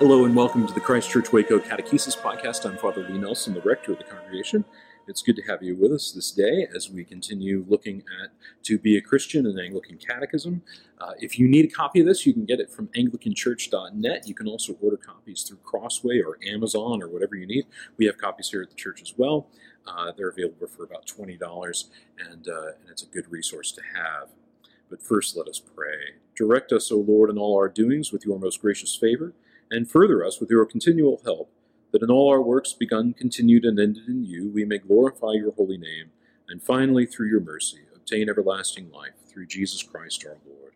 [0.00, 2.64] Hello and welcome to the Christ Church Waco Catechesis Podcast.
[2.64, 4.64] I'm Father Lee Nelson, the rector of the congregation.
[5.06, 8.30] It's good to have you with us this day as we continue looking at
[8.62, 10.62] To Be a Christian and Anglican Catechism.
[10.98, 14.26] Uh, if you need a copy of this, you can get it from AnglicanChurch.net.
[14.26, 17.66] You can also order copies through Crossway or Amazon or whatever you need.
[17.98, 19.48] We have copies here at the church as well.
[19.86, 21.84] Uh, they're available for about $20,
[22.18, 24.30] and, uh, and it's a good resource to have.
[24.88, 26.14] But first, let us pray.
[26.34, 29.34] Direct us, O Lord, in all our doings with your most gracious favor
[29.70, 31.50] and further us with your continual help,
[31.92, 35.52] that in all our works begun, continued, and ended in you, we may glorify your
[35.52, 36.10] holy name,
[36.48, 40.74] and finally, through your mercy, obtain everlasting life, through Jesus Christ our Lord.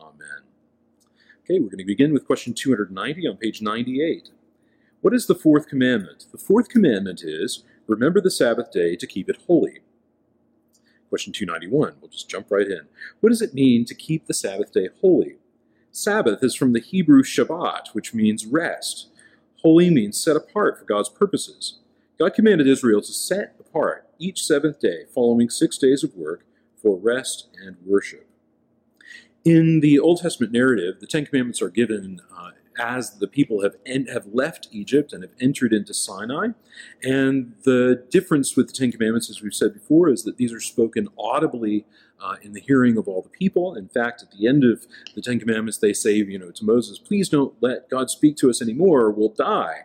[0.00, 0.44] Amen.
[1.44, 4.30] Okay, we're going to begin with question 290 on page 98.
[5.00, 6.26] What is the fourth commandment?
[6.32, 9.80] The fourth commandment is, remember the Sabbath day to keep it holy.
[11.10, 12.82] Question 291, we'll just jump right in.
[13.20, 15.36] What does it mean to keep the Sabbath day holy?
[15.96, 19.06] Sabbath is from the Hebrew Shabbat, which means rest.
[19.62, 21.78] Holy means set apart for God's purposes.
[22.18, 26.44] God commanded Israel to set apart each seventh day following six days of work
[26.82, 28.26] for rest and worship.
[29.44, 33.76] In the Old Testament narrative, the Ten Commandments are given uh, as the people have
[33.86, 36.48] en- have left Egypt and have entered into Sinai.
[37.02, 40.60] And the difference with the Ten Commandments, as we've said before, is that these are
[40.60, 41.86] spoken audibly
[42.20, 43.74] uh, in the hearing of all the people.
[43.74, 46.98] In fact, at the end of the Ten Commandments, they say, you know, to Moses,
[46.98, 49.84] "Please don't let God speak to us anymore, or we'll die."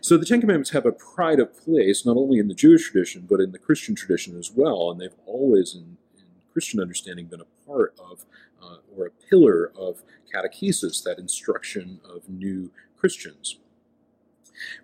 [0.00, 3.26] So the Ten Commandments have a pride of place not only in the Jewish tradition
[3.28, 7.40] but in the Christian tradition as well, and they've always, in, in Christian understanding, been
[7.40, 8.24] a part of
[8.62, 10.02] uh, or a pillar of
[10.34, 13.58] catechesis, that instruction of new Christians.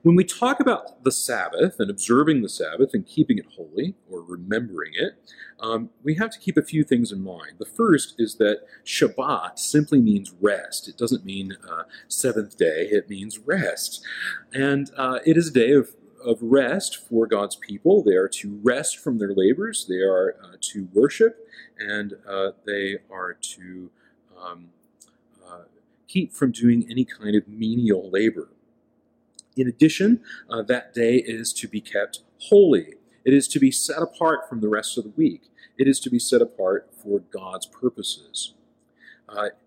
[0.02, 4.22] When we talk about the Sabbath and observing the Sabbath and keeping it holy or
[4.22, 5.14] remembering it,
[5.60, 7.54] um, we have to keep a few things in mind.
[7.58, 10.88] The first is that Shabbat simply means rest.
[10.88, 14.04] It doesn't mean uh, seventh day, it means rest.
[14.52, 15.94] And uh, it is a day of
[16.26, 18.02] of rest for God's people.
[18.02, 21.48] They are to rest from their labors, they are uh, to worship,
[21.78, 23.90] and uh, they are to
[24.38, 24.70] um,
[25.46, 25.62] uh,
[26.08, 28.48] keep from doing any kind of menial labor.
[29.56, 30.20] In addition,
[30.50, 32.94] uh, that day is to be kept holy.
[33.24, 35.44] It is to be set apart from the rest of the week.
[35.78, 38.54] It is to be set apart for God's purposes.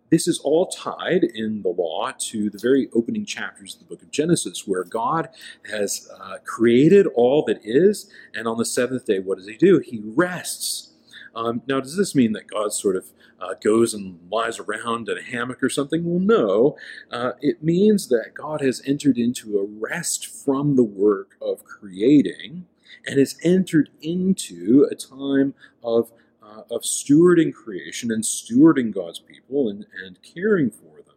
[0.10, 4.02] This is all tied in the law to the very opening chapters of the book
[4.02, 5.30] of Genesis, where God
[5.70, 9.80] has uh, created all that is, and on the seventh day, what does He do?
[9.80, 10.94] He rests.
[11.36, 15.18] Um, now, does this mean that God sort of uh, goes and lies around in
[15.18, 16.04] a hammock or something?
[16.04, 16.78] Well, no.
[17.12, 22.66] Uh, it means that God has entered into a rest from the work of creating
[23.06, 25.54] and has entered into a time
[25.84, 26.12] of
[26.50, 31.16] uh, of stewarding creation and stewarding God's people and, and caring for them.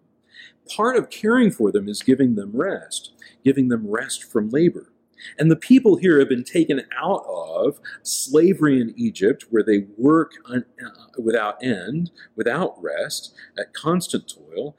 [0.69, 3.13] Part of caring for them is giving them rest,
[3.45, 4.93] giving them rest from labor.
[5.39, 10.33] And the people here have been taken out of slavery in Egypt, where they work
[10.47, 14.77] un, uh, without end, without rest, at constant toil.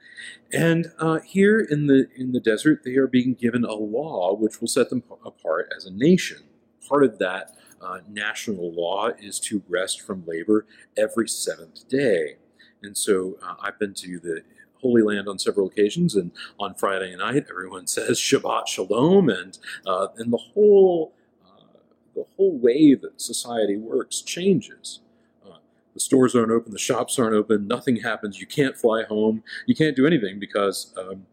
[0.52, 4.60] And uh, here in the in the desert, they are being given a law which
[4.60, 6.42] will set them apart as a nation.
[6.86, 12.36] Part of that uh, national law is to rest from labor every seventh day.
[12.82, 14.42] And so uh, I've been to the
[14.80, 20.08] Holy Land on several occasions, and on Friday night, everyone says Shabbat Shalom, and uh,
[20.16, 21.14] and the whole
[21.46, 21.78] uh,
[22.14, 25.00] the whole way that society works changes.
[25.44, 25.56] Uh,
[25.94, 28.40] the stores aren't open, the shops aren't open, nothing happens.
[28.40, 31.26] You can't fly home, you can't do anything because um,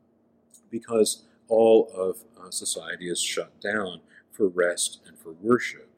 [0.69, 3.99] because all of uh, society is shut down
[4.31, 5.90] for rest and for worship.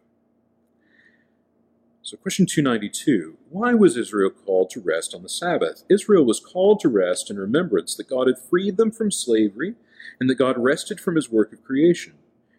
[2.05, 5.85] So, question 292 Why was Israel called to rest on the Sabbath?
[5.89, 9.75] Israel was called to rest in remembrance that God had freed them from slavery
[10.19, 12.15] and that God rested from his work of creation,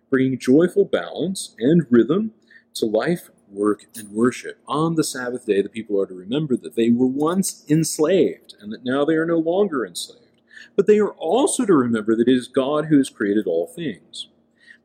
[0.08, 2.32] bringing joyful balance and rhythm
[2.72, 4.60] to life, work, and worship.
[4.66, 8.72] On the Sabbath day, the people are to remember that they were once enslaved and
[8.72, 10.40] that now they are no longer enslaved.
[10.74, 14.28] But they are also to remember that it is God who has created all things.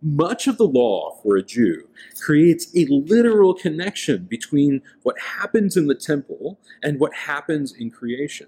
[0.02, 1.90] Much of the law for a Jew
[2.22, 8.48] creates a literal connection between what happens in the temple and what happens in creation.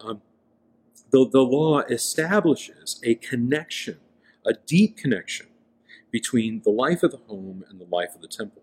[0.00, 0.22] Um,
[1.10, 3.98] the, the law establishes a connection,
[4.46, 5.46] a deep connection,
[6.10, 8.62] between the life of the home and the life of the temple.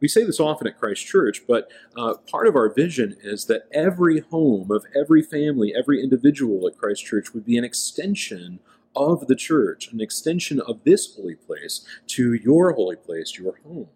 [0.00, 3.68] We say this often at Christ Church, but uh, part of our vision is that
[3.72, 8.60] every home of every family, every individual at Christ Church would be an extension
[8.98, 13.88] of the church, an extension of this holy place to your holy place, your home.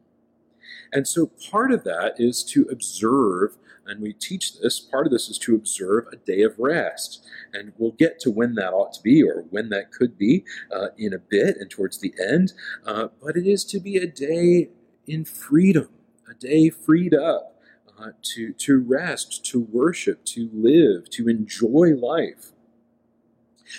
[0.93, 3.56] And so part of that is to observe
[3.87, 4.81] and we teach this.
[4.81, 7.25] Part of this is to observe a day of rest.
[7.52, 10.44] And we'll get to when that ought to be or when that could be
[10.75, 12.52] uh, in a bit and towards the end.
[12.87, 14.70] Uh, but it is to be a day
[15.06, 15.88] in freedom,
[16.31, 17.60] a day freed up
[17.99, 22.51] uh, to, to rest, to worship, to live, to enjoy life.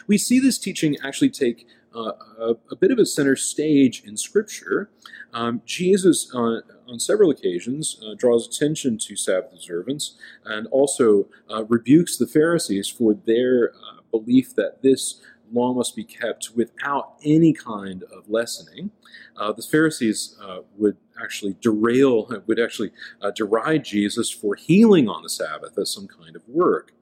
[0.07, 4.17] We see this teaching actually take uh, a, a, bit of a center stage in
[4.17, 4.89] Scripture.
[5.31, 11.65] Um, Jesus, uh, on several occasions, uh, draws attention to Sabbath observance and also uh,
[11.65, 17.53] rebukes the Pharisees for their uh, belief that this law must be kept without any
[17.53, 18.89] kind of lessening.
[19.37, 20.35] Uh, the Pharisees
[20.75, 22.91] would actually derail, would actually
[23.35, 26.93] deride Jesus for healing on the Sabbath as some kind of work.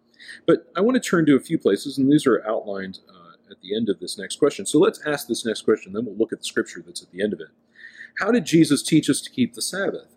[0.45, 2.99] But I want to turn to a few places, and these are outlined
[3.51, 4.65] at the end of this next question.
[4.65, 7.21] So let's ask this next question, then we'll look at the scripture that's at the
[7.21, 7.49] end of it.
[8.19, 10.15] How did Jesus teach us to keep the Sabbath?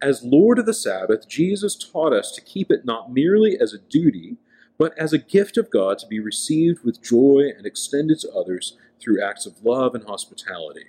[0.00, 3.78] As Lord of the Sabbath, Jesus taught us to keep it not merely as a
[3.78, 4.36] duty,
[4.78, 8.76] but as a gift of God to be received with joy and extended to others
[9.00, 10.86] through acts of love and hospitality.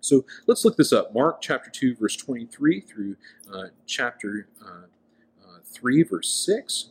[0.00, 1.14] So let's look this up.
[1.14, 3.16] Mark chapter 2, verse 23 through
[3.52, 4.86] uh, chapter uh,
[5.44, 6.90] uh, 3, verse 6,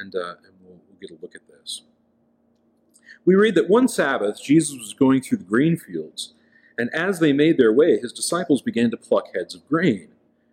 [0.00, 1.82] and, uh, and we'll, we'll get a look at this.
[3.24, 6.34] We read that one Sabbath Jesus was going through the grain fields,
[6.78, 10.08] and as they made their way, his disciples began to pluck heads of grain.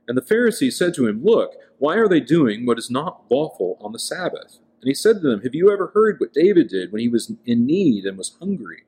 [0.08, 3.78] And the Pharisees said to him, Look, why are they doing what is not lawful
[3.82, 4.60] on the Sabbath?
[4.82, 7.32] And he said to them, Have you ever heard what David did when he was
[7.46, 8.84] in need and was hungry?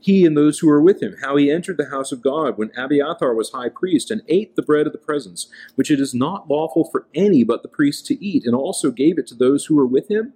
[0.00, 2.70] He and those who were with him, how he entered the house of God when
[2.76, 6.48] Abiathar was high priest, and ate the bread of the presence, which it is not
[6.48, 9.76] lawful for any but the priest to eat, and also gave it to those who
[9.76, 10.34] were with him?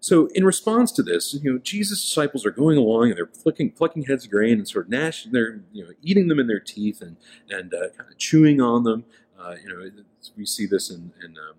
[0.00, 3.70] So, in response to this, you know, Jesus' disciples are going along and they're plucking,
[3.70, 6.58] plucking heads of grain and sort of gnashing, they're you know eating them in their
[6.58, 7.16] teeth and
[7.48, 9.04] and uh, kind of chewing on them.
[9.38, 9.90] Uh, you know,
[10.36, 11.54] we see this in, in um,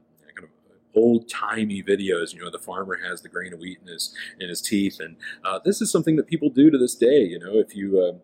[0.95, 2.33] old timey videos.
[2.33, 5.17] You know, the farmer has the grain of wheat in his in his teeth, and
[5.43, 7.23] uh, this is something that people do to this day.
[7.23, 8.21] You know, if you um,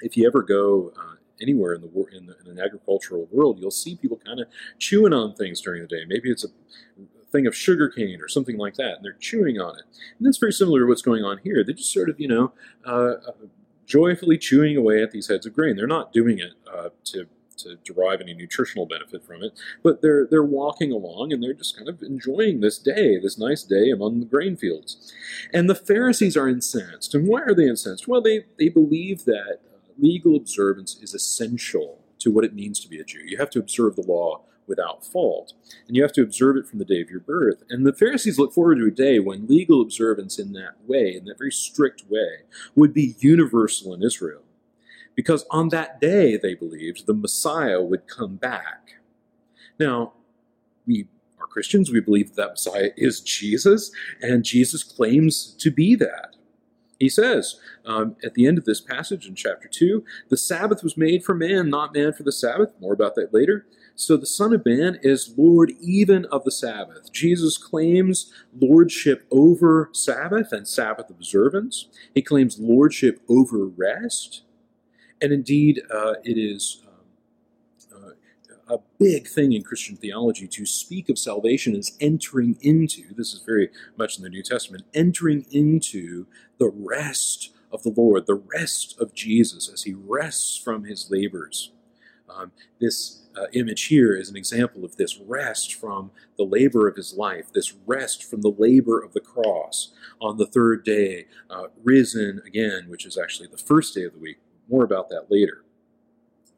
[0.00, 3.70] if you ever go uh, anywhere in the, in the, in an agricultural world, you'll
[3.70, 4.46] see people kind of
[4.78, 6.04] chewing on things during the day.
[6.06, 6.48] Maybe it's a
[7.32, 9.84] thing of sugar cane or something like that, and they're chewing on it.
[10.18, 11.62] And that's very similar to what's going on here.
[11.64, 12.52] They're just sort of, you know,
[12.86, 13.32] uh, uh,
[13.86, 15.76] joyfully chewing away at these heads of grain.
[15.76, 17.26] They're not doing it uh, to
[17.62, 19.52] to derive any nutritional benefit from it,
[19.82, 23.62] but they're they're walking along and they're just kind of enjoying this day, this nice
[23.62, 25.12] day among the grain fields.
[25.52, 27.14] And the Pharisees are incensed.
[27.14, 28.08] And why are they incensed?
[28.08, 32.88] Well, they they believe that uh, legal observance is essential to what it means to
[32.88, 33.20] be a Jew.
[33.24, 35.52] You have to observe the law without fault.
[35.86, 37.64] And you have to observe it from the day of your birth.
[37.68, 41.24] And the Pharisees look forward to a day when legal observance in that way, in
[41.24, 44.42] that very strict way, would be universal in Israel.
[45.20, 48.94] Because on that day, they believed, the Messiah would come back.
[49.78, 50.14] Now,
[50.86, 51.08] we
[51.38, 56.36] are Christians, we believe that Messiah is Jesus, and Jesus claims to be that.
[56.98, 60.96] He says um, at the end of this passage in chapter 2 the Sabbath was
[60.96, 62.72] made for man, not man for the Sabbath.
[62.80, 63.66] More about that later.
[63.94, 67.12] So the Son of Man is Lord even of the Sabbath.
[67.12, 71.88] Jesus claims lordship over Sabbath and Sabbath observance.
[72.14, 74.42] He claims lordship over rest.
[75.20, 76.82] And indeed, uh, it is
[77.94, 78.14] um,
[78.70, 83.34] uh, a big thing in Christian theology to speak of salvation as entering into, this
[83.34, 86.26] is very much in the New Testament, entering into
[86.58, 91.72] the rest of the Lord, the rest of Jesus as he rests from his labors.
[92.28, 96.96] Um, this uh, image here is an example of this rest from the labor of
[96.96, 101.64] his life, this rest from the labor of the cross on the third day, uh,
[101.82, 104.38] risen again, which is actually the first day of the week.
[104.70, 105.64] More about that later.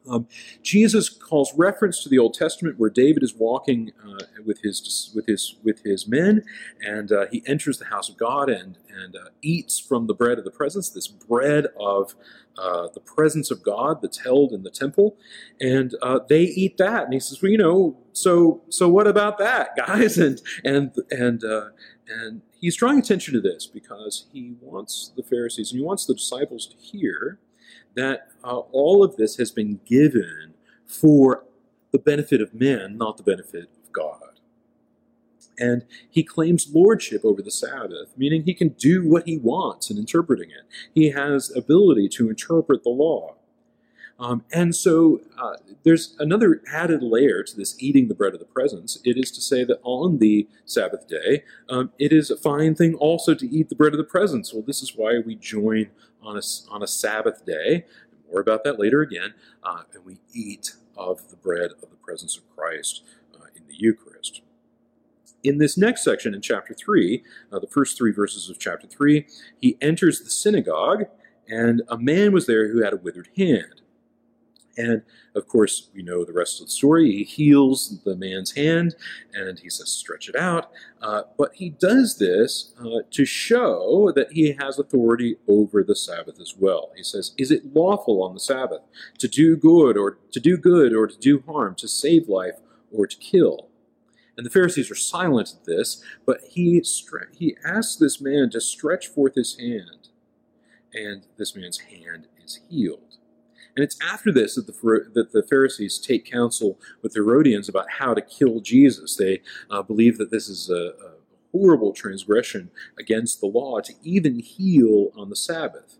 [0.09, 0.27] Um,
[0.61, 5.27] Jesus calls reference to the Old Testament, where David is walking uh, with his with
[5.27, 6.43] his with his men,
[6.81, 10.37] and uh, he enters the house of God and and uh, eats from the bread
[10.37, 12.15] of the presence, this bread of
[12.57, 15.17] uh, the presence of God that's held in the temple,
[15.61, 17.05] and uh, they eat that.
[17.05, 21.43] And he says, "Well, you know, so so what about that, guys?" And and and
[21.43, 21.69] uh,
[22.07, 26.13] and he's drawing attention to this because he wants the Pharisees and he wants the
[26.13, 27.39] disciples to hear
[27.95, 30.53] that uh, all of this has been given
[30.85, 31.45] for
[31.91, 34.39] the benefit of men, not the benefit of God.
[35.57, 39.97] And he claims lordship over the Sabbath, meaning he can do what he wants in
[39.97, 40.65] interpreting it.
[40.93, 43.35] He has ability to interpret the law.
[44.19, 48.45] Um, and so uh, there's another added layer to this eating the bread of the
[48.45, 48.99] presence.
[49.03, 52.93] It is to say that on the Sabbath day, um, it is a fine thing
[52.95, 54.53] also to eat the bread of the presence.
[54.53, 55.89] Well, this is why we join
[56.21, 57.85] on a, on a Sabbath day.
[58.31, 59.33] More about that later again.
[59.63, 63.03] Uh, and we eat of the bread of the presence of Christ
[63.35, 64.41] uh, in the Eucharist.
[65.43, 69.25] in this next section in chapter 3, uh, the first three verses of chapter 3,
[69.59, 71.05] he enters the synagogue,
[71.47, 73.81] and a man was there who had a withered hand.
[74.77, 75.03] And
[75.35, 77.11] of course, we know the rest of the story.
[77.11, 78.95] He heals the man's hand
[79.33, 80.71] and he says, stretch it out.
[81.01, 86.39] Uh, but he does this uh, to show that he has authority over the Sabbath
[86.39, 86.91] as well.
[86.95, 88.81] He says, Is it lawful on the Sabbath
[89.19, 92.55] to do good or to do good or to do harm, to save life
[92.91, 93.69] or to kill?
[94.35, 96.81] And the Pharisees are silent at this, but he,
[97.37, 100.09] he asks this man to stretch forth his hand,
[100.91, 103.12] and this man's hand is healed.
[103.75, 107.89] And it's after this that the, that the Pharisees take counsel with the Herodians about
[107.97, 109.15] how to kill Jesus.
[109.15, 111.13] They uh, believe that this is a, a
[111.51, 115.97] horrible transgression against the law to even heal on the Sabbath.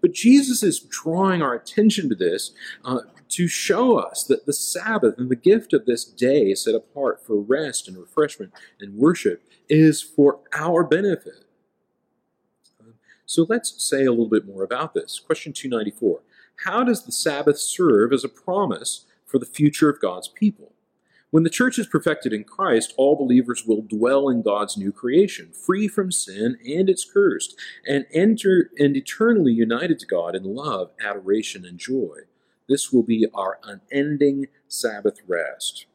[0.00, 2.52] But Jesus is drawing our attention to this
[2.84, 3.00] uh,
[3.30, 7.40] to show us that the Sabbath and the gift of this day set apart for
[7.40, 11.44] rest and refreshment and worship is for our benefit.
[13.26, 15.18] So let's say a little bit more about this.
[15.18, 16.20] Question 294
[16.64, 20.72] How does the Sabbath serve as a promise for the future of God's people?
[21.30, 25.50] When the church is perfected in Christ, all believers will dwell in God's new creation,
[25.50, 27.56] free from sin and its curse,
[27.88, 32.18] and enter and eternally united to God in love, adoration, and joy.
[32.68, 35.86] This will be our unending Sabbath rest.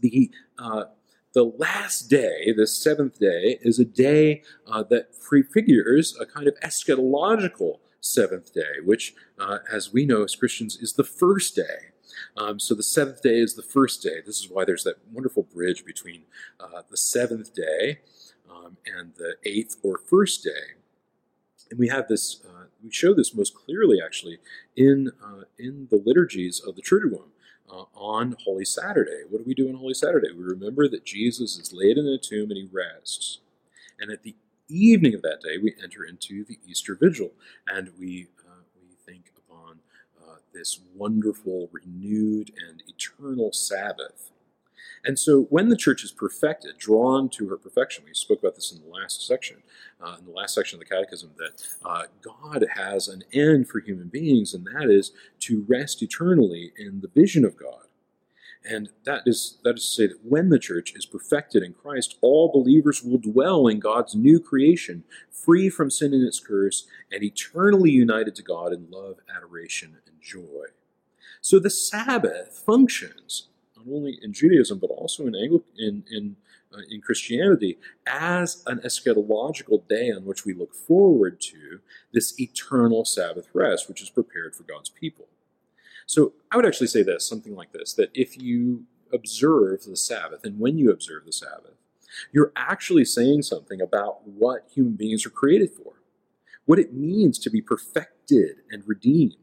[0.00, 0.84] The uh,
[1.32, 6.60] the last day, the seventh day, is a day uh, that prefigures a kind of
[6.60, 11.90] eschatological seventh day, which, uh, as we know as Christians, is the first day.
[12.36, 14.20] Um, so the seventh day is the first day.
[14.24, 16.22] This is why there's that wonderful bridge between
[16.60, 18.00] uh, the seventh day
[18.50, 20.76] um, and the eighth or first day.
[21.70, 24.38] And we have this, uh, we show this most clearly actually
[24.76, 27.28] in, uh, in the liturgies of the Triduum.
[27.70, 29.22] Uh, on Holy Saturday.
[29.30, 30.28] What do we do on Holy Saturday?
[30.30, 33.38] We remember that Jesus is laid in a tomb and he rests.
[33.98, 34.36] And at the
[34.68, 37.32] evening of that day, we enter into the Easter Vigil
[37.66, 39.78] and we, uh, we think upon
[40.20, 44.32] uh, this wonderful, renewed, and eternal Sabbath
[45.04, 48.72] and so when the church is perfected, drawn to her perfection, we spoke about this
[48.72, 49.62] in the last section,
[50.00, 53.80] uh, in the last section of the Catechism, that uh, God has an end for
[53.80, 57.86] human beings, and that is to rest eternally in the vision of God.
[58.64, 62.16] And that is, that is to say that when the church is perfected in Christ,
[62.20, 67.22] all believers will dwell in God's new creation, free from sin and its curse, and
[67.22, 70.66] eternally united to God in love, adoration, and joy.
[71.40, 76.36] So the Sabbath functions not only in Judaism but also in in in,
[76.72, 81.80] uh, in Christianity as an eschatological day on which we look forward to
[82.12, 85.26] this eternal Sabbath rest, which is prepared for God's people.
[86.06, 90.44] So I would actually say this, something like this, that if you observe the Sabbath,
[90.44, 91.74] and when you observe the Sabbath,
[92.32, 95.94] you're actually saying something about what human beings are created for,
[96.64, 99.36] what it means to be perfected and redeemed.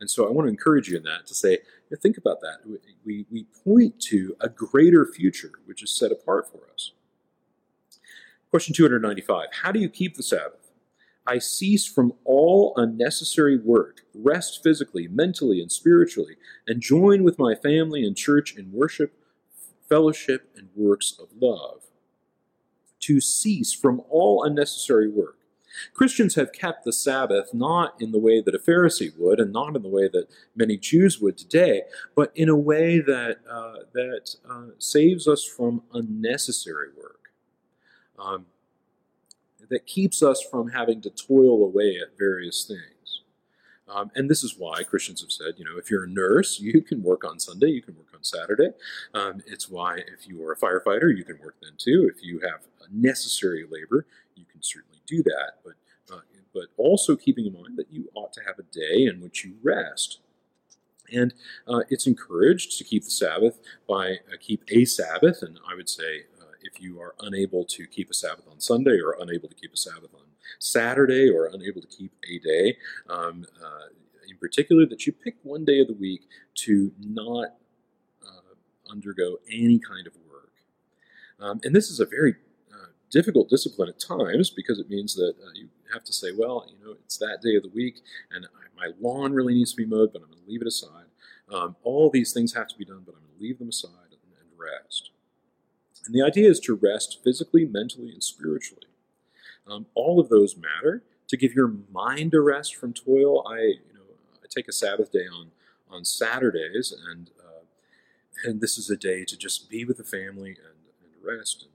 [0.00, 1.58] And so I want to encourage you in that to say,
[2.00, 2.58] think about that.
[3.04, 6.92] We, we point to a greater future which is set apart for us.
[8.50, 10.59] Question 295 How do you keep the Sabbath?
[11.30, 16.34] I cease from all unnecessary work, rest physically, mentally, and spiritually,
[16.66, 19.14] and join with my family and church in worship,
[19.88, 21.82] fellowship, and works of love.
[23.02, 25.36] To cease from all unnecessary work.
[25.94, 29.76] Christians have kept the Sabbath not in the way that a Pharisee would, and not
[29.76, 31.82] in the way that many Jews would today,
[32.16, 37.30] but in a way that uh, that uh, saves us from unnecessary work,
[38.18, 38.46] um,
[39.70, 43.22] that keeps us from having to toil away at various things.
[43.88, 46.80] Um, and this is why Christians have said, you know, if you're a nurse, you
[46.80, 48.70] can work on Sunday, you can work on Saturday.
[49.14, 52.08] Um, it's why if you are a firefighter, you can work then too.
[52.14, 52.60] If you have
[52.92, 55.54] necessary labor, you can certainly do that.
[55.64, 55.74] But
[56.12, 56.20] uh,
[56.52, 59.54] but also keeping in mind that you ought to have a day in which you
[59.62, 60.18] rest.
[61.12, 61.34] And
[61.66, 63.58] uh, it's encouraged to keep the Sabbath
[63.88, 66.24] by uh, keep a Sabbath, and I would say
[66.62, 69.76] if you are unable to keep a Sabbath on Sunday or unable to keep a
[69.76, 70.26] Sabbath on
[70.58, 72.76] Saturday or unable to keep a day,
[73.08, 73.88] um, uh,
[74.28, 76.22] in particular, that you pick one day of the week
[76.54, 77.54] to not
[78.24, 80.52] uh, undergo any kind of work.
[81.40, 82.36] Um, and this is a very
[82.72, 86.66] uh, difficult discipline at times because it means that uh, you have to say, well,
[86.68, 88.00] you know, it's that day of the week
[88.30, 88.46] and
[88.80, 91.04] my lawn really needs to be mowed, but I'm going to leave it aside.
[91.52, 94.10] Um, all these things have to be done, but I'm going to leave them aside
[94.10, 95.10] and, and rest.
[96.06, 98.86] And the idea is to rest physically, mentally, and spiritually.
[99.66, 101.02] Um, all of those matter.
[101.28, 104.00] To give your mind a rest from toil, I, you know,
[104.42, 105.52] I take a Sabbath day on
[105.88, 107.64] on Saturdays, and uh,
[108.44, 111.72] and this is a day to just be with the family and, and rest and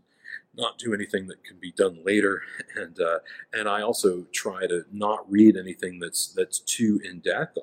[0.57, 2.41] not do anything that can be done later,
[2.75, 3.19] and uh,
[3.53, 7.57] and I also try to not read anything that's that's too in depth.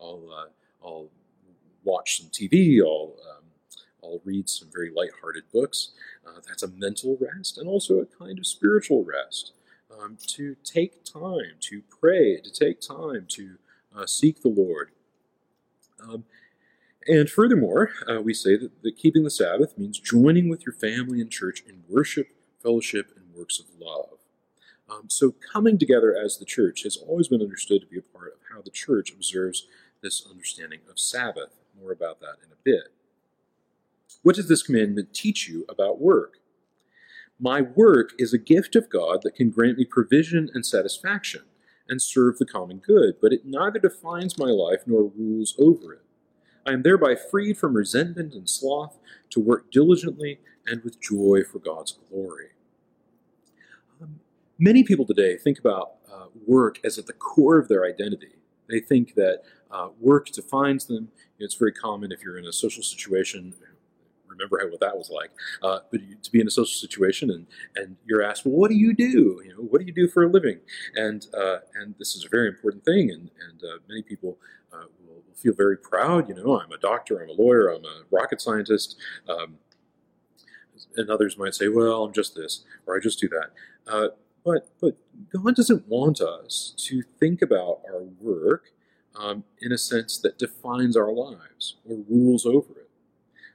[0.00, 1.08] I'll uh, I'll
[1.84, 2.80] watch some TV.
[2.80, 3.43] I'll um,
[4.04, 5.92] I'll read some very light-hearted books.
[6.26, 9.52] Uh, that's a mental rest and also a kind of spiritual rest.
[9.90, 13.56] Um, to take time to pray, to take time to
[13.96, 14.90] uh, seek the Lord.
[16.00, 16.24] Um,
[17.06, 21.20] and furthermore, uh, we say that, that keeping the Sabbath means joining with your family
[21.20, 22.28] and church in worship,
[22.62, 24.18] fellowship, and works of love.
[24.90, 28.32] Um, so, coming together as the church has always been understood to be a part
[28.32, 29.66] of how the church observes
[30.02, 31.50] this understanding of Sabbath.
[31.80, 32.92] More about that in a bit.
[34.22, 36.38] What does this commandment teach you about work?
[37.38, 41.42] My work is a gift of God that can grant me provision and satisfaction
[41.88, 46.02] and serve the common good, but it neither defines my life nor rules over it.
[46.66, 48.98] I am thereby freed from resentment and sloth
[49.30, 52.50] to work diligently and with joy for God's glory.
[54.00, 54.20] Um,
[54.58, 58.36] many people today think about uh, work as at the core of their identity.
[58.68, 61.08] They think that uh, work defines them.
[61.38, 63.54] It's very common if you're in a social situation
[64.36, 65.30] remember how, what that was like.
[65.62, 68.76] Uh, but to be in a social situation and, and you're asked, well, what do
[68.76, 69.42] you do?
[69.44, 70.60] You know, what do you do for a living?
[70.94, 73.10] And uh, and this is a very important thing.
[73.10, 74.38] And and uh, many people
[74.72, 76.28] uh, will, feel very proud.
[76.28, 78.96] You know, I'm a doctor, I'm a lawyer, I'm a rocket scientist.
[79.28, 79.58] Um,
[80.96, 83.50] and others might say, well, I'm just this, or I just do that.
[83.86, 84.08] Uh,
[84.44, 84.96] but but
[85.32, 88.72] God doesn't want us to think about our work
[89.16, 92.90] um, in a sense that defines our lives or rules over it.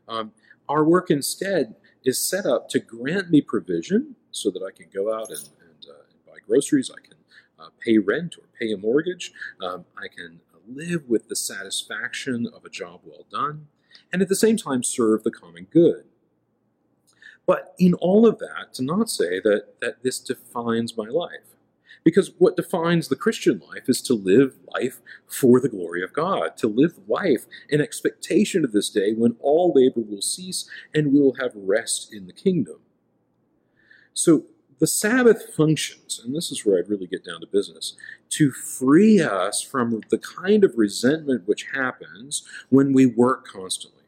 [0.08, 0.32] Um,
[0.70, 5.14] our work instead is set up to grant me provision so that I can go
[5.14, 7.18] out and, and, uh, buy groceries, I can
[7.60, 12.64] uh, pay rent or pay a mortgage, um, I can live with the satisfaction of
[12.64, 13.68] a job well done,
[14.14, 16.06] and at the same time serve the common good.
[17.46, 21.56] But in all of that, to not say that, that this defines my life.
[22.10, 26.58] Because what defines the Christian life is to live life for the glory of God,
[26.58, 31.20] to live life in expectation of this day when all labor will cease and we
[31.20, 32.78] will have rest in the kingdom.
[34.16, 34.46] So
[34.80, 37.96] the Sabbath functions, and this is where I'd really get down to business,
[38.30, 44.02] to free us from the kind of resentment which happens when we work constantly.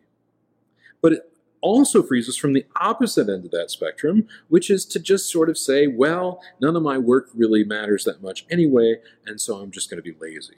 [1.03, 1.30] But it
[1.61, 5.49] also frees us from the opposite end of that spectrum, which is to just sort
[5.49, 9.71] of say, well, none of my work really matters that much anyway, and so I'm
[9.71, 10.55] just going to be lazy.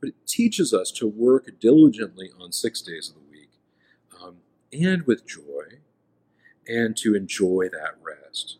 [0.00, 3.50] But it teaches us to work diligently on six days of the week
[4.22, 4.36] um,
[4.72, 5.80] and with joy,
[6.66, 8.58] and to enjoy that rest.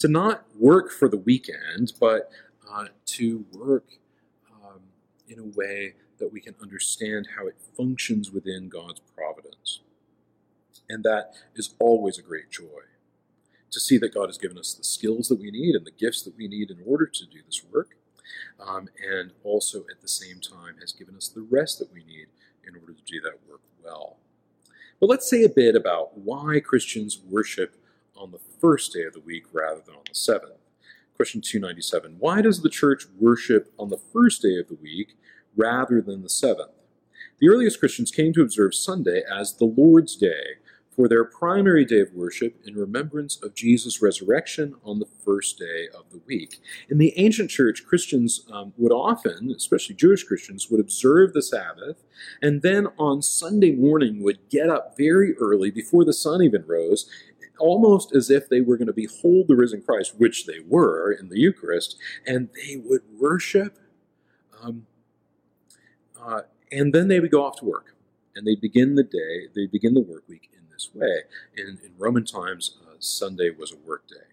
[0.00, 2.30] To not work for the weekend, but
[2.70, 3.86] uh, to work
[4.62, 4.80] um,
[5.28, 9.80] in a way that we can understand how it functions within God's providence.
[10.94, 12.86] And that is always a great joy
[13.72, 16.22] to see that God has given us the skills that we need and the gifts
[16.22, 17.96] that we need in order to do this work.
[18.60, 22.28] Um, and also at the same time has given us the rest that we need
[22.64, 24.18] in order to do that work well.
[25.00, 27.74] But let's say a bit about why Christians worship
[28.16, 30.60] on the first day of the week rather than on the seventh.
[31.16, 35.16] Question 297 Why does the church worship on the first day of the week
[35.56, 36.70] rather than the seventh?
[37.40, 40.58] The earliest Christians came to observe Sunday as the Lord's Day,
[40.94, 45.88] for their primary day of worship in remembrance of Jesus' resurrection on the first day
[45.96, 46.60] of the week.
[46.88, 52.04] In the ancient church, Christians um, would often, especially Jewish Christians, would observe the Sabbath
[52.42, 57.08] and then on Sunday morning would get up very early before the sun even rose.
[57.58, 61.28] Almost as if they were going to behold the risen Christ, which they were in
[61.28, 63.78] the Eucharist, and they would worship,
[64.60, 64.86] um,
[66.20, 67.94] uh, and then they would go off to work,
[68.34, 71.22] and they begin the day, they begin the work week this way.
[71.56, 74.26] In, in Roman times, uh, Sunday was a work day.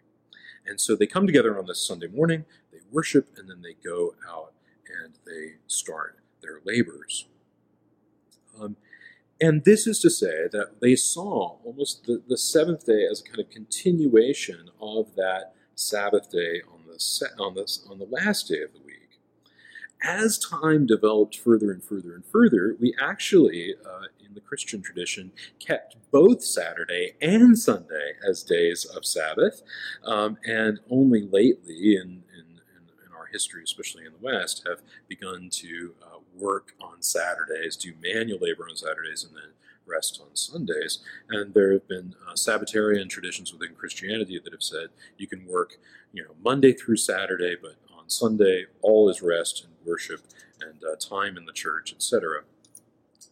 [0.66, 4.16] And so they come together on this Sunday morning, they worship, and then they go
[4.28, 4.54] out
[5.04, 7.28] and they start their labors.
[8.60, 8.76] Um,
[9.40, 13.24] and this is to say that they saw almost the, the seventh day as a
[13.24, 18.62] kind of continuation of that Sabbath day on the, on, the, on the last day
[18.62, 18.91] of the week
[20.04, 25.32] as time developed further and further and further, we actually, uh, in the Christian tradition,
[25.60, 29.62] kept both Saturday and Sunday as days of Sabbath.
[30.04, 35.50] Um, and only lately, in, in, in, our history, especially in the West, have begun
[35.52, 39.52] to uh, work on Saturdays, do manual labor on Saturdays, and then
[39.86, 41.00] rest on Sundays.
[41.30, 45.78] And there have been uh, Sabbatarian traditions within Christianity that have said you can work,
[46.14, 50.22] you know, Monday through Saturday, but on Sunday all is rest worship
[50.60, 52.44] and uh, time in the church, etc.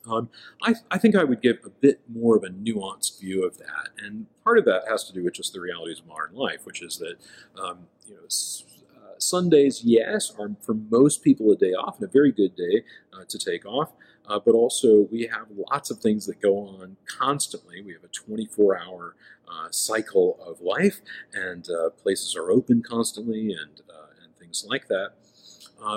[0.10, 0.30] Um,
[0.64, 3.90] I, I, think I would give a bit more of a nuanced view of that,
[3.98, 6.82] and part of that has to do with just the realities of modern life, which
[6.82, 7.16] is that
[7.62, 12.12] um, you know uh, Sundays, yes, are for most people a day off and a
[12.12, 12.84] very good day
[13.14, 13.92] uh, to take off,
[14.28, 17.82] uh, but also we have lots of things that go on constantly.
[17.82, 19.16] We have a 24-hour
[19.48, 21.02] uh, cycle of life,
[21.34, 25.14] and uh, places are open constantly, and uh, and things like that.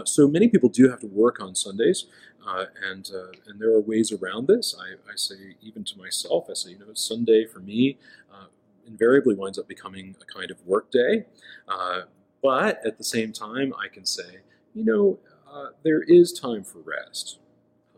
[0.05, 2.07] So many people do have to work on Sundays.
[2.47, 4.75] Uh, and uh, and there are ways around this.
[4.79, 7.99] I, I, say even to myself, I say, you know, Sunday for me
[8.33, 8.47] uh,
[8.85, 11.27] invariably winds up becoming a kind of work day.
[11.69, 12.03] Uh,
[12.43, 14.41] but at the same time, I can say,
[14.75, 17.39] you know, uh, there is time for rest.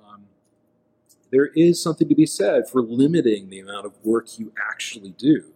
[0.07, 0.25] Um,
[1.31, 5.54] there is something to be said for limiting the amount of work you actually do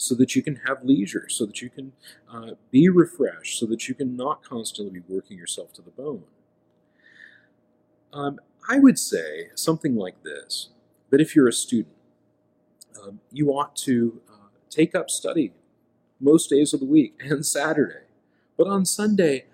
[0.00, 1.92] so that you can have leisure, so that you can
[2.32, 6.22] uh, be refreshed, so that you can not constantly be working yourself to the bone.
[8.10, 10.70] Um, I would say something like this
[11.10, 11.94] that if you're a student,
[13.02, 15.52] um, you ought to uh, take up study
[16.18, 18.06] most days of the week and Saturday.
[18.56, 19.44] But on Sunday,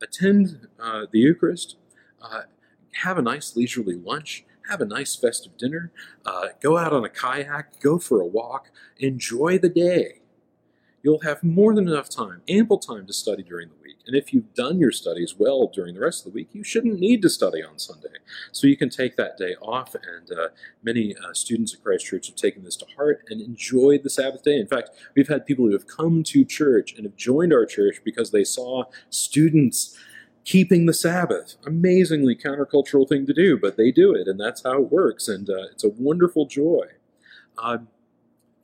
[0.00, 1.74] attend uh, the Eucharist,
[2.22, 2.42] uh,
[3.02, 5.92] have a nice leisurely lunch, have a nice festive dinner,
[6.24, 10.20] uh, go out on a kayak, go for a walk, enjoy the day.
[11.02, 13.96] You'll have more than enough time, ample time to study during the week.
[14.06, 16.98] And if you've done your studies well during the rest of the week, you shouldn't
[16.98, 18.08] need to study on Sunday.
[18.50, 20.48] So you can take that day off, and uh,
[20.82, 24.42] many uh, students at Christ Church have taken this to heart and enjoyed the Sabbath
[24.42, 24.58] day.
[24.58, 28.00] In fact, we've had people who have come to church and have joined our church
[28.04, 29.96] because they saw students
[30.44, 31.56] keeping the Sabbath.
[31.66, 35.48] Amazingly countercultural thing to do, but they do it, and that's how it works, and
[35.48, 36.86] uh, it's a wonderful joy.
[37.58, 37.88] Um,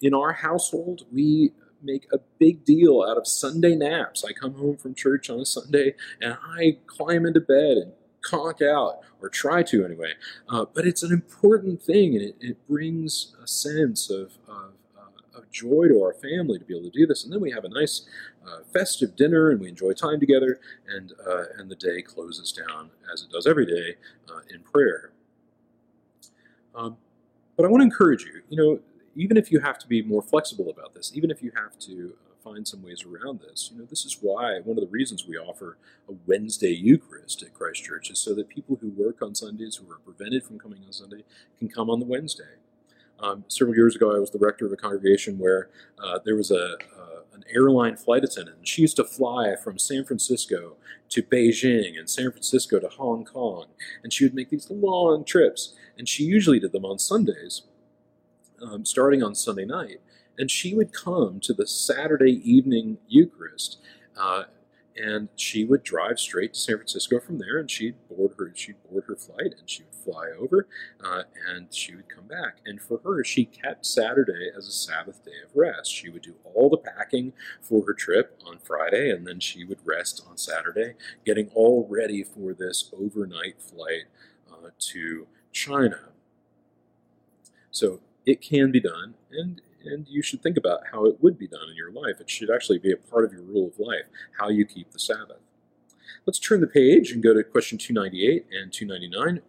[0.01, 4.25] in our household, we make a big deal out of Sunday naps.
[4.25, 8.61] I come home from church on a Sunday and I climb into bed and conk
[8.61, 10.13] out, or try to anyway.
[10.49, 14.69] Uh, but it's an important thing and it, it brings a sense of, of, uh,
[15.39, 17.25] of, joy to our family to be able to do this.
[17.25, 18.07] And then we have a nice
[18.47, 22.91] uh, festive dinner and we enjoy time together, and, uh, and the day closes down,
[23.13, 23.97] as it does every day,
[24.31, 25.13] uh, in prayer.
[26.75, 26.97] Um,
[27.57, 28.81] but I want to encourage you, you know,
[29.17, 32.15] even if you have to be more flexible about this, even if you have to
[32.25, 35.27] uh, find some ways around this, you know, this is why one of the reasons
[35.27, 35.77] we offer
[36.09, 39.91] a Wednesday Eucharist at Christ Church is so that people who work on Sundays, who
[39.93, 41.25] are prevented from coming on Sunday,
[41.59, 42.59] can come on the Wednesday.
[43.21, 45.71] Um, several years ago, I was the rector of a congregation where
[46.03, 50.05] uh, there was a uh, an airline flight attendant, she used to fly from San
[50.05, 50.77] Francisco
[51.09, 53.67] to Beijing and San Francisco to Hong Kong,
[54.03, 57.63] and she would make these long trips, and she usually did them on Sundays
[58.61, 60.01] um, starting on Sunday night,
[60.37, 63.79] and she would come to the Saturday evening Eucharist,
[64.17, 64.45] uh,
[64.99, 68.83] and she would drive straight to San Francisco from there, and she'd board her she'd
[68.91, 70.67] board her flight, and she would fly over,
[71.03, 72.59] uh, and she would come back.
[72.65, 75.93] And for her, she kept Saturday as a Sabbath day of rest.
[75.93, 79.81] She would do all the packing for her trip on Friday, and then she would
[79.85, 84.05] rest on Saturday, getting all ready for this overnight flight
[84.51, 86.11] uh, to China.
[87.71, 91.47] So it can be done, and and you should think about how it would be
[91.47, 92.21] done in your life.
[92.21, 94.07] It should actually be a part of your rule of life,
[94.39, 95.41] how you keep the Sabbath.
[96.27, 99.43] Let's turn the page and go to question 298 and 299.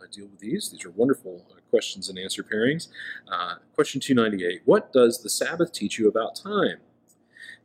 [0.00, 0.70] I deal with these.
[0.70, 2.88] These are wonderful uh, questions and answer pairings.
[3.30, 6.78] Uh, question 298 What does the Sabbath teach you about time?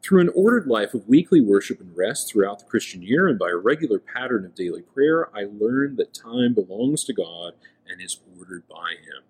[0.01, 3.49] Through an ordered life of weekly worship and rest throughout the Christian year and by
[3.49, 7.53] a regular pattern of daily prayer, I learned that time belongs to God
[7.87, 9.23] and is ordered by Him.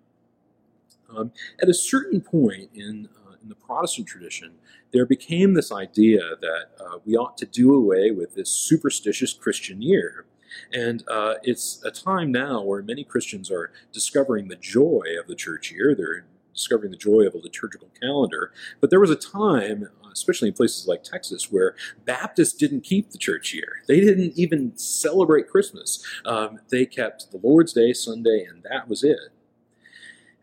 [1.16, 4.54] Um, at a certain point in, uh, in the Protestant tradition,
[4.92, 9.82] there became this idea that uh, we ought to do away with this superstitious Christian
[9.82, 10.26] year.
[10.72, 15.36] And uh, it's a time now where many Christians are discovering the joy of the
[15.36, 15.94] church year.
[15.94, 18.52] They're discovering the joy of a liturgical calendar.
[18.80, 23.18] But there was a time, especially in places like Texas, where Baptists didn't keep the
[23.18, 23.82] church year.
[23.86, 26.04] They didn't even celebrate Christmas.
[26.24, 29.30] Um, they kept the Lord's Day, Sunday, and that was it.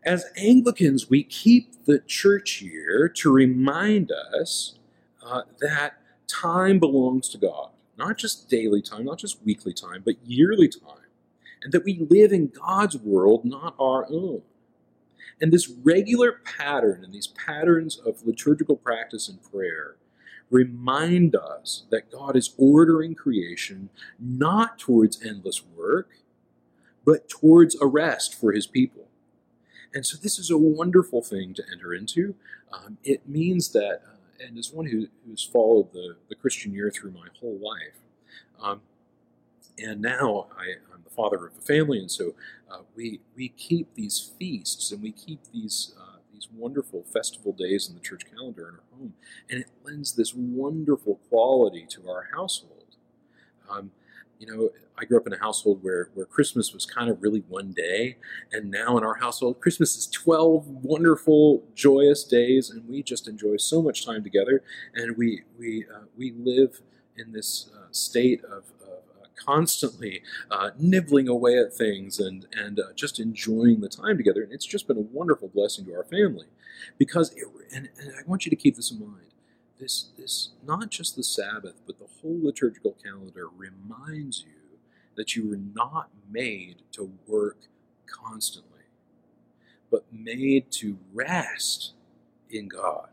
[0.04, 4.78] As Anglicans, we keep the church year to remind us
[5.24, 5.94] uh, that
[6.28, 7.70] time belongs to God.
[7.96, 11.06] Not just daily time, not just weekly time, but yearly time.
[11.62, 14.42] And that we live in God's world, not our own.
[15.40, 19.96] And this regular pattern and these patterns of liturgical practice and prayer
[20.50, 26.10] remind us that God is ordering creation not towards endless work,
[27.04, 29.07] but towards a rest for his people.
[29.94, 32.34] And so this is a wonderful thing to enter into.
[32.72, 36.90] Um, it means that, uh, and as one who, who's followed the, the Christian year
[36.90, 37.98] through my whole life,
[38.60, 38.82] um,
[39.78, 42.34] and now I, am the father of a family, and so
[42.70, 47.88] uh, we we keep these feasts and we keep these uh, these wonderful festival days
[47.88, 49.14] in the church calendar in our home,
[49.48, 52.96] and it lends this wonderful quality to our household.
[53.70, 53.92] Um,
[54.38, 57.44] you know, I grew up in a household where, where Christmas was kind of really
[57.48, 58.16] one day,
[58.52, 63.56] and now in our household, Christmas is 12 wonderful, joyous days, and we just enjoy
[63.56, 64.62] so much time together,
[64.94, 66.80] and we, we, uh, we live
[67.16, 68.64] in this uh, state of,
[69.38, 74.42] constantly uh, nibbling away at things and, and uh, just enjoying the time together.
[74.42, 76.46] And it's just been a wonderful blessing to our family.
[76.98, 79.32] Because, it, and, and I want you to keep this in mind,
[79.78, 84.78] this, this, not just the Sabbath, but the whole liturgical calendar reminds you
[85.16, 87.58] that you were not made to work
[88.06, 88.84] constantly,
[89.90, 91.92] but made to rest
[92.50, 93.08] in God.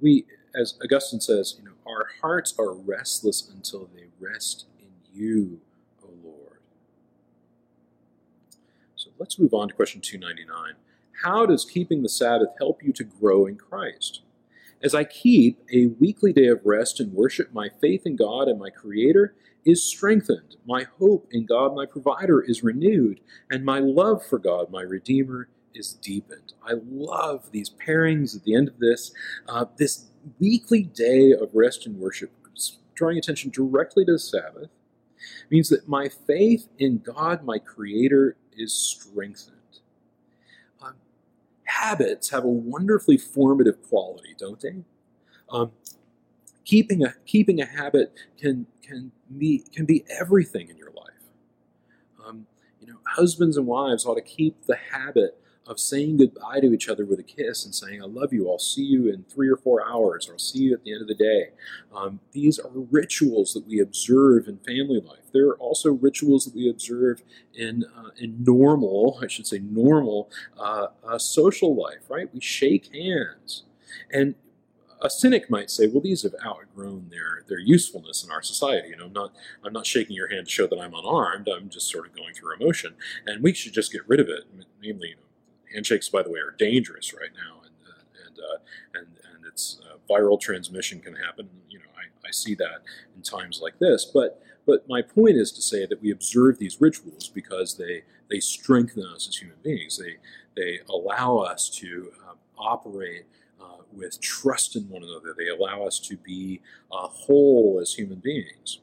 [0.00, 5.60] We, as Augustine says, you know, our hearts are restless until they rest in you,
[6.02, 6.60] O Lord.
[8.96, 10.74] So let's move on to question 299.
[11.22, 14.23] How does keeping the Sabbath help you to grow in Christ?
[14.84, 18.58] As I keep a weekly day of rest and worship, my faith in God and
[18.58, 20.56] my Creator is strengthened.
[20.66, 23.20] My hope in God, my provider, is renewed,
[23.50, 26.52] and my love for God, my Redeemer, is deepened.
[26.62, 29.10] I love these pairings at the end of this.
[29.48, 32.30] Uh, this weekly day of rest and worship,
[32.94, 34.68] drawing attention directly to the Sabbath,
[35.50, 39.63] means that my faith in God, my Creator, is strengthened.
[41.80, 44.84] Habits have a wonderfully formative quality, don't they?
[45.50, 45.72] Um,
[46.64, 51.04] keeping a keeping a habit can can be can be everything in your life.
[52.24, 52.46] Um,
[52.80, 56.88] you know, husbands and wives ought to keep the habit of saying goodbye to each
[56.88, 59.56] other with a kiss and saying, I love you, I'll see you in three or
[59.56, 61.50] four hours, or I'll see you at the end of the day.
[61.94, 65.24] Um, these are rituals that we observe in family life.
[65.32, 67.22] There are also rituals that we observe
[67.54, 72.32] in, uh, in normal, I should say, normal uh, uh, social life, right?
[72.32, 73.64] We shake hands.
[74.12, 74.34] And
[75.00, 78.88] a cynic might say, well, these have outgrown their, their usefulness in our society.
[78.88, 81.48] You know, I'm not, I'm not shaking your hand to show that I'm unarmed.
[81.48, 82.94] I'm just sort of going through emotion.
[83.26, 84.44] And we should just get rid of it.
[84.82, 85.22] Namely, you know,
[85.74, 88.58] handshakes, by the way, are dangerous right now, and uh, and uh,
[88.94, 91.48] and and it's uh, viral transmission can happen.
[91.68, 92.82] You know, I, I see that
[93.16, 96.80] in times like this, but but my point is to say that we observe these
[96.80, 99.98] rituals because they they strengthen us as human beings.
[99.98, 100.16] They
[100.56, 103.26] they allow us to um, operate
[103.60, 105.34] uh, with trust in one another.
[105.36, 106.60] They allow us to be
[106.90, 108.78] uh, whole as human beings.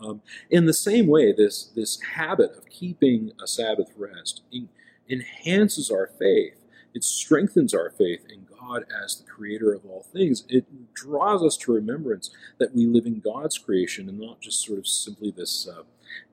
[0.00, 4.68] Um, in the same way, this this habit of keeping a Sabbath rest in,
[5.08, 6.54] enhances our faith.
[6.94, 10.44] It strengthens our faith in God as the creator of all things.
[10.48, 14.78] It draws us to remembrance that we live in God's creation and not just sort
[14.78, 15.82] of simply this uh,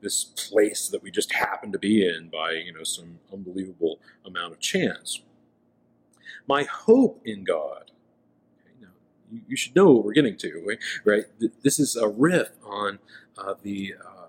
[0.01, 4.53] this place that we just happen to be in by you know some unbelievable amount
[4.53, 5.21] of chance.
[6.47, 7.91] My hope in God.
[9.31, 11.25] You, you, should know what we're getting to, right?
[11.63, 12.99] This is a riff on
[13.38, 14.24] uh, the uh,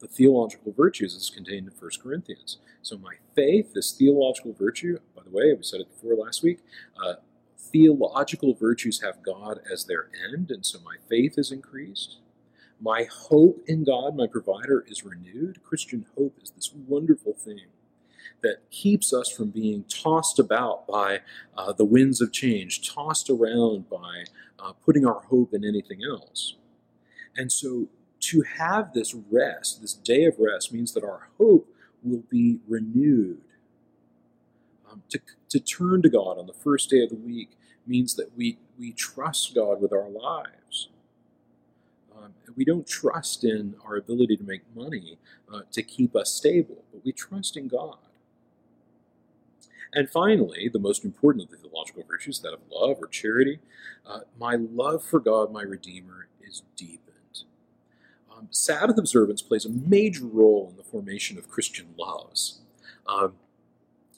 [0.00, 2.58] the theological virtues is contained in 1 Corinthians.
[2.82, 6.60] So my faith, this theological virtue, by the way, we said it before last week,
[7.02, 7.14] uh,
[7.58, 12.18] theological virtues have God as their end, and so my faith is increased.
[12.80, 15.62] My hope in God, my provider, is renewed.
[15.62, 17.66] Christian hope is this wonderful thing
[18.42, 21.20] that keeps us from being tossed about by
[21.54, 24.24] uh, the winds of change, tossed around by
[24.58, 26.56] uh, putting our hope in anything else.
[27.36, 27.88] And so
[28.20, 31.68] to have this rest, this day of rest, means that our hope
[32.02, 33.40] will be renewed.
[34.90, 37.50] Um, to, to turn to God on the first day of the week
[37.86, 40.88] means that we, we trust God with our lives.
[42.16, 45.18] Um, we don't trust in our ability to make money
[45.52, 47.96] uh, to keep us stable, but we trust in God.
[49.92, 53.58] And finally, the most important of the theological virtues, that of love or charity,
[54.06, 57.09] uh, my love for God, my Redeemer, is deep
[58.40, 62.60] um, Sabbath observance plays a major role in the formation of Christian laws.
[63.06, 63.34] Um,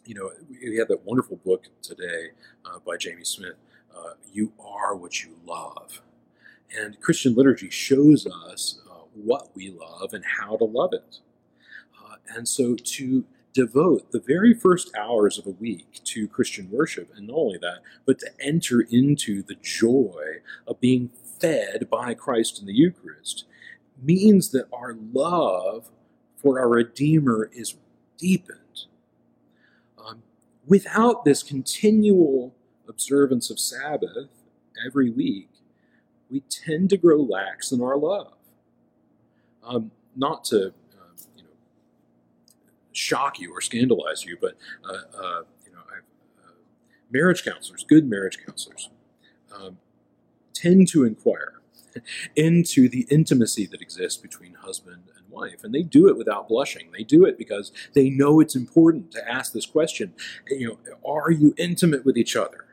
[0.04, 2.30] you know, we had that wonderful book today
[2.64, 3.54] uh, by Jamie Smith,
[3.96, 6.02] uh, You Are What You Love.
[6.76, 11.18] And Christian liturgy shows us uh, what we love and how to love it.
[12.02, 17.12] Uh, and so to devote the very first hours of a week to Christian worship,
[17.14, 22.58] and not only that, but to enter into the joy of being fed by Christ
[22.60, 23.44] in the Eucharist
[24.02, 25.90] means that our love
[26.36, 27.76] for our Redeemer is
[28.18, 28.58] deepened.
[30.04, 30.22] Um,
[30.66, 32.54] without this continual
[32.88, 34.28] observance of Sabbath
[34.86, 35.48] every week,
[36.30, 38.34] we tend to grow lax in our love.
[39.62, 41.48] Um, not to uh, you know
[42.92, 45.80] shock you or scandalize you, but uh, uh, you know,
[46.42, 46.52] uh,
[47.10, 48.90] marriage counselors, good marriage counselors,
[49.54, 49.78] um,
[50.52, 51.61] tend to inquire
[52.36, 55.64] into the intimacy that exists between husband and wife.
[55.64, 56.90] And they do it without blushing.
[56.92, 60.14] They do it because they know it's important to ask this question,
[60.48, 62.66] you know, are you intimate with each other?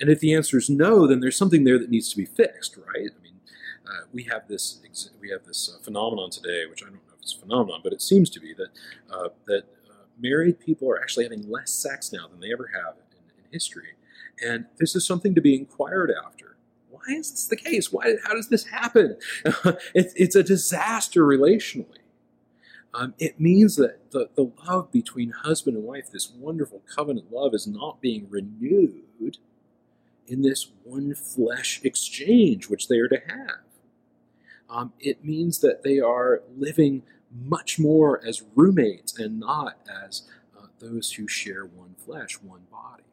[0.00, 2.76] And if the answer is no, then there's something there that needs to be fixed,
[2.76, 3.10] right?
[3.18, 3.40] I mean,
[3.86, 4.80] uh, we have this
[5.20, 7.92] we have this uh, phenomenon today, which I don't know if it's a phenomenon, but
[7.92, 8.68] it seems to be that
[9.10, 12.94] uh, that uh, married people are actually having less sex now than they ever have
[12.96, 13.94] in, in history,
[14.44, 16.55] and this is something to be inquired after
[17.06, 17.92] why is this the case?
[17.92, 18.16] Why?
[18.24, 19.16] How does this happen?
[19.44, 21.98] it, it's a disaster relationally.
[22.94, 27.52] Um, it means that the, the love between husband and wife, this wonderful covenant love,
[27.54, 29.38] is not being renewed
[30.26, 33.60] in this one flesh exchange which they are to have.
[34.68, 40.22] Um, it means that they are living much more as roommates and not as
[40.58, 43.04] uh, those who share one flesh, one body.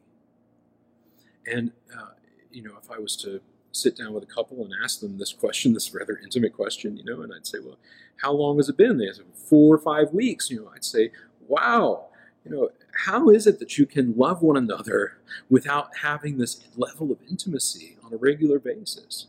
[1.46, 2.12] And, uh,
[2.50, 3.40] you know, if I was to
[3.74, 7.04] sit down with a couple and ask them this question, this rather intimate question, you
[7.04, 7.78] know, and I'd say, well,
[8.22, 8.98] how long has it been?
[8.98, 10.50] They said, four or five weeks.
[10.50, 11.10] You know, I'd say,
[11.48, 12.06] wow,
[12.44, 12.70] you know,
[13.06, 15.18] how is it that you can love one another
[15.50, 19.26] without having this level of intimacy on a regular basis?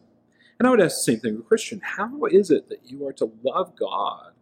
[0.60, 1.82] And I would ask the same thing with a Christian.
[1.84, 4.34] How is it that you are to love God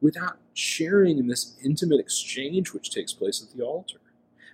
[0.00, 3.98] without sharing in this intimate exchange which takes place at the altar?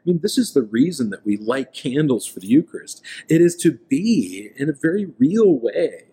[0.05, 3.03] I mean, this is the reason that we light candles for the Eucharist.
[3.29, 6.05] It is to be, in a very real way,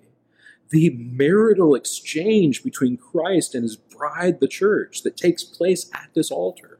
[0.69, 6.31] the marital exchange between Christ and his bride, the church, that takes place at this
[6.31, 6.79] altar.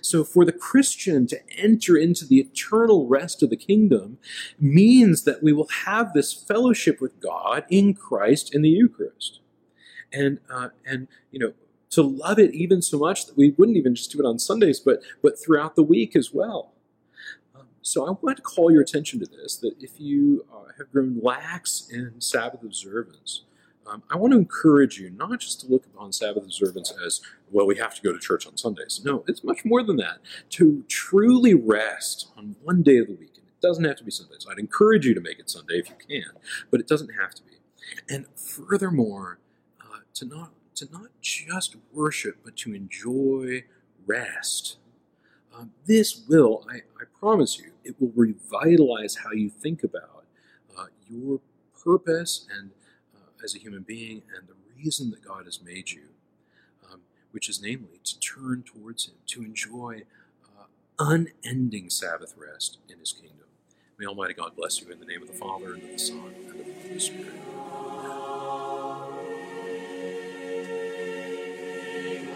[0.00, 4.16] So, for the Christian to enter into the eternal rest of the kingdom
[4.58, 9.40] means that we will have this fellowship with God in Christ in the Eucharist.
[10.10, 11.52] And, uh, and you know,
[11.94, 14.80] to love it even so much that we wouldn't even just do it on Sundays,
[14.80, 16.72] but, but throughout the week as well.
[17.54, 20.90] Um, so I want to call your attention to this that if you uh, have
[20.92, 23.44] grown lax in Sabbath observance,
[23.86, 27.66] um, I want to encourage you not just to look upon Sabbath observance as, well,
[27.66, 29.02] we have to go to church on Sundays.
[29.04, 30.18] No, it's much more than that.
[30.50, 34.10] To truly rest on one day of the week, and it doesn't have to be
[34.10, 34.46] Sundays.
[34.50, 36.32] I'd encourage you to make it Sunday if you can,
[36.70, 37.52] but it doesn't have to be.
[38.08, 39.38] And furthermore,
[39.80, 43.64] uh, to not to not just worship, but to enjoy
[44.06, 44.76] rest.
[45.56, 50.24] Um, this will, I, I, promise you, it will revitalize how you think about
[50.76, 51.40] uh, your
[51.84, 52.70] purpose and
[53.14, 56.08] uh, as a human being and the reason that God has made you,
[56.90, 60.02] um, which is namely to turn towards Him, to enjoy
[60.44, 60.64] uh,
[60.98, 63.46] unending Sabbath rest in His kingdom.
[63.96, 66.34] May Almighty God bless you in the name of the Father, and of the Son,
[66.48, 67.63] and of the Holy Spirit.
[72.06, 72.33] Amen.